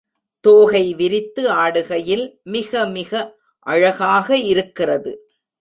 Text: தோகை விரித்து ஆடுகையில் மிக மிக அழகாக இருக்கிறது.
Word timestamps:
தோகை 0.45 0.93
விரித்து 0.93 1.43
ஆடுகையில் 1.55 2.25
மிக 2.47 2.85
மிக 2.87 3.11
அழகாக 3.67 4.37
இருக்கிறது. 4.37 5.11